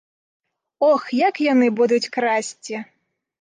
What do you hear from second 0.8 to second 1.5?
Ох, як